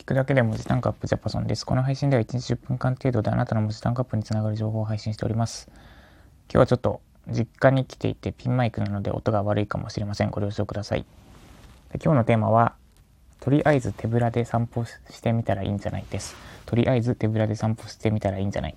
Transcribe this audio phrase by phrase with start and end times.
[0.00, 1.66] 聞くだけで文字タンクアップジャパソンです。
[1.66, 5.68] この配信では1日10分間程度であなたの文字タンクアップにつながる情報を配信しております。
[6.48, 10.30] 今日はちょっと実家に来ていてピンマイクなので音が悪いかもしれません。
[10.30, 11.04] ご了承ください。
[12.02, 12.76] 今日のテーマは、
[13.40, 16.34] とりあえず手ぶらで散歩してみたらいいんじゃないです。
[16.64, 18.76] とりあえず手ぶらで散歩してみたらいいんじゃない。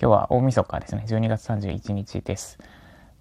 [0.00, 1.04] 今日は大晦日ですね。
[1.08, 2.58] 12月31日です。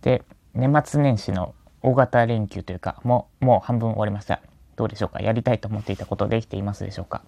[0.01, 0.23] で、
[0.53, 4.39] 年末年始の大型連休というか、もう、もう半分終わりました。
[4.79, 5.21] どうでしょうか？
[5.21, 7.21] やりたいと思っていたことできていますでしょうか？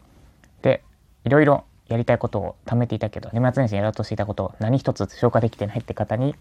[0.61, 0.85] で、
[1.25, 6.33] いろいろやりたいことを貯めていたけど、年末年始やろうとしていたことを何一つ消化できてないって方に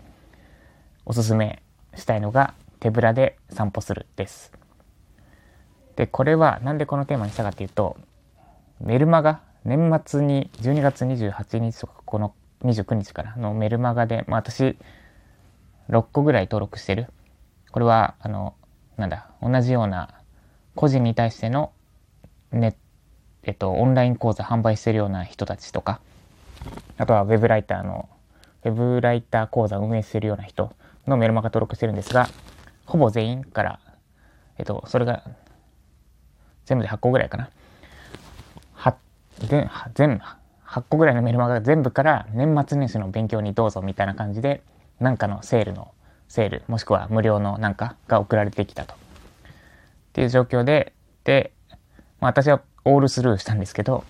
[1.04, 1.64] おすすめ
[1.96, 4.52] したいのが手ぶらで散歩するです。
[5.96, 7.96] で、これはなんでこのテーマにしたかっていうと、
[8.80, 12.32] メルマガ、年末に12月28日とかこの
[12.62, 14.78] 29日からのメルマガで、まあ、私
[15.88, 17.08] 6個ぐらい登録してる。
[17.72, 18.54] これは、あの、
[18.96, 20.19] なんだ、同じような
[20.74, 21.72] 個人に対しての
[22.52, 22.74] ネ
[23.42, 26.00] えっと、オンライン講座販売してるような人たちとか、
[26.98, 28.08] あとはウェブライターの、
[28.64, 30.72] ウェブライター講座を運営してるような人
[31.06, 32.28] のメルマガ登録してるんですが、
[32.84, 33.80] ほぼ全員から、
[34.58, 35.22] えっと、それが、
[36.66, 37.48] 全部で8個ぐらいかな。
[38.74, 38.94] は、
[39.38, 40.20] 全、全、
[40.66, 44.62] 8個ぐらいのメルマガが全部から年末年始の勉強にどうぞみたいな感じで、
[45.00, 45.92] なんかのセールの、
[46.28, 48.94] セール、もしくは無料のなんかが送られてきたと。
[50.10, 50.92] っていう状況で、
[51.24, 51.52] で、
[52.20, 54.04] まあ、私はオールスルーしたんですけど、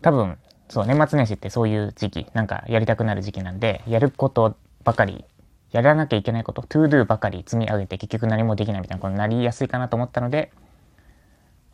[0.00, 5.24] 多分、そう、年末年始ってそういう時期、なんかやりたくなる時期なんで、やることばかり、
[5.72, 10.52] やらなきゃいけないこと、 ToDo ばかり積み上げて結局何もできないみたいなことになりやすいかなと思ったので、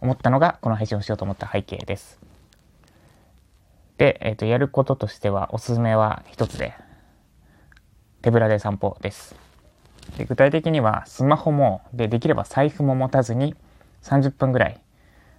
[0.01, 2.19] 思ったのがこの配信をしようと思った背景です。
[3.99, 6.75] で、えっ、ー、と、やることとしては、おすすめは一つで、
[8.23, 9.46] 手ぶらで散歩です。
[10.17, 13.55] で具体的にはスマホもでできれば財布も持たずに
[14.03, 14.81] 30分ぐらい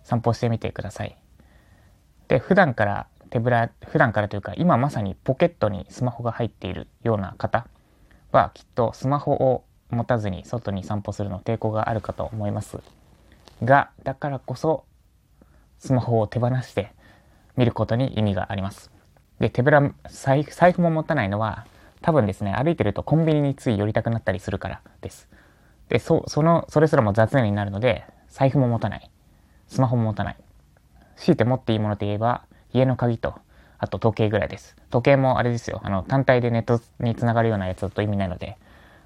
[0.03, 1.17] 散歩してみてください。
[2.27, 7.67] で普段から手ぶら普段からというか今まさにポケットにスマホが入っているような方
[8.31, 12.79] はきっとスマホを持たずに外に散歩するの抵抗があるかと思います
[13.63, 14.83] がだからこそ
[15.79, 16.91] スマホを手放して
[17.55, 18.91] 見ることに意味があります。
[19.39, 21.65] で手ぶら財布も持たないのは
[22.01, 25.27] 多分ですね、歩いてるとコンビニについ寄りたくなったりするからです。
[25.89, 29.09] で、そ、その、それすらも雑念になるので、財布も持たない。
[29.67, 30.37] スマホも持たない。
[31.15, 32.43] 強いて持っていいものといえば、
[32.73, 33.35] 家の鍵と、
[33.79, 34.75] あと時計ぐらいです。
[34.89, 35.81] 時計もあれですよ。
[35.83, 38.57] あの、単体でネットにつながるようなやつだと意味ないので、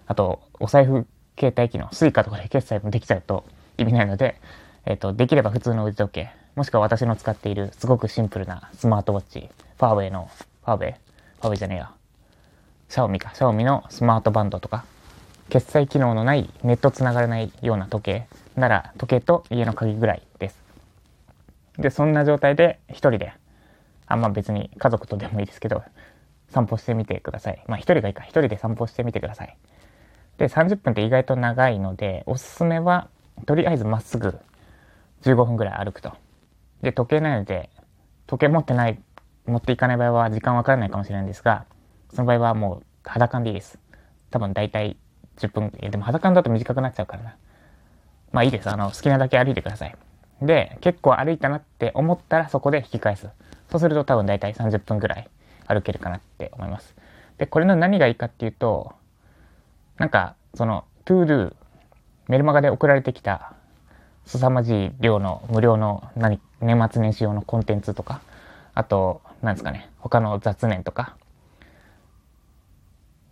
[0.07, 1.06] あと、お財布
[1.40, 3.46] 携帯機能、スイカとかで決済もできちゃうと
[3.78, 4.40] 意味ないので、
[4.85, 10.30] えっ、ー、と、できれば普通の腕時計、もしくは私の使っているすごくシンプルなスマートウォッチ、 Huaweiの、
[10.66, 11.91] Huawei？Huawei じゃねえや。
[12.92, 14.84] Xiaomiか、 Xiaomi のスマートバンドとか、
[15.47, 20.59] 決済機能のないネットつながらないような時計なら時計と家の鍵ぐらいです。
[21.78, 23.31] で、そんな状態で一人で、
[24.07, 25.85] あんま別に家族とでもいいですけど、
[26.50, 27.63] 散歩してみてください。
[27.66, 29.56] まあ一人がいいか、一人で散歩してみてください。
[30.38, 33.07] で、30分って意外と長いので、おすすめは、
[33.46, 34.38] とりあえずまっすぐ
[35.22, 36.12] 15分ぐらい歩くと。
[36.81, 37.69] で、時計ないので、
[38.28, 39.00] 時計持ってない、
[39.46, 41.63] 持っていかない場合は時間わからないかもしれないんですが、
[42.14, 43.80] その場合はもう肌感でいいです。
[44.30, 44.98] 多分大体
[45.38, 47.36] 10分、えでも肌感だと短くなっちゃうからな。
[48.32, 48.70] まあいいです。
[48.70, 49.96] あの、好きなだけ歩いてください。
[50.42, 53.28] で、結構歩いたなって思ったらそこで引き返す。
[53.70, 55.30] そうすると多分大体30分ぐらい
[55.68, 56.96] 歩けるかなって思います。
[57.38, 58.94] で、これの何がいいかっていうと、
[59.98, 61.54] なんか、その、トゥードゥ、
[62.28, 63.54] メルマガで送られてきた、
[64.26, 68.22] 凄まじい量の無料の何、年末年始用のコンテンツとか、
[68.74, 71.16] あと、なんですかね、他の雑念とか、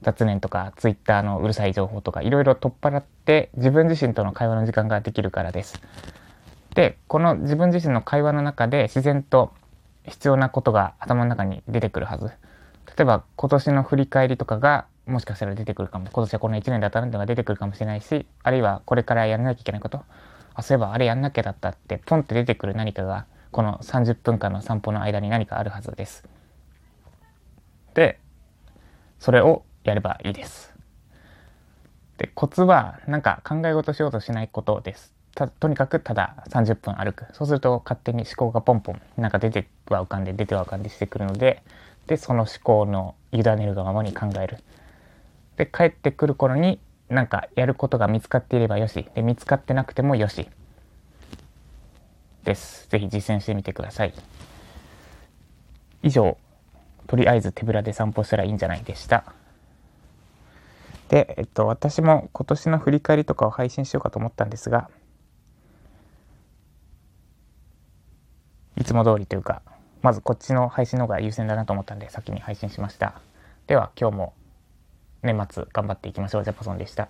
[0.01, 5.81] 雑念とかツイッターのうるさい情報とかいろいろ取っ払って自分自身との会話の時間ができるからです。
[6.75, 9.51] で、この自分自身の会話の中で自然と
[10.05, 12.27] 必要なことが頭の中に出てくるはず。
[12.27, 16.07] 例えば今年の振り返りとかがもしかしたら出てくるかも。
[16.11, 20.03] 今年はこの1年だったなってのが出てくるかもしれないし、あるいはこれからやらなきゃいけないこと。
[20.53, 26.23] あ、そういえばあれやんなきゃだったってポンって出てくる何かがこの30分間の散歩の間に何かあるはずです。
[27.93, 28.19] で、
[29.19, 30.73] それをやればいいです。
[32.17, 35.13] で、コツは、なんか考え事しようとしないことです。
[35.35, 37.25] たとにかくただ30分歩く。
[37.33, 41.63] そうすると勝手に思考がポンポン、なんか出ては浮かんで、出ては浮かんでしてくるので、
[42.07, 44.57] で、その思考の委ねるがままに考える。
[45.55, 49.07] で、帰ってくる頃に、なんかやることが見つかっていればよし。
[49.15, 50.49] で、見つかってなくてもよし。
[52.43, 52.89] です。
[52.89, 54.13] ぜひ実践してみてください。
[56.01, 56.37] 以上、
[57.07, 59.23] とりあえず手ぶらで散歩したらいいんじゃないでした。
[61.09, 64.89] で、えっと、私も今年の振り返りとかを配信しようかと思ったんですが、
[68.77, 69.61] いつも通りというか、
[70.01, 73.19] まずこっちの配信の方が優先だなと思ったんで先に配信しました。
[73.67, 74.33] では今日も
[75.23, 76.43] 年末頑張っていきましょう。
[76.43, 77.09] ジャパソンでした。